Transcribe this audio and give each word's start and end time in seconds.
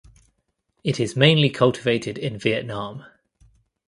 It 0.83 0.99
is 0.99 1.15
mainly 1.15 1.51
cultivated 1.51 2.17
in 2.17 2.39
Vietnam. 2.39 3.05